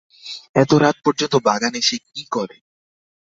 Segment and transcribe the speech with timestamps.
[0.55, 2.57] এত রাত পর্যন্ত বাগানে সে কী করে?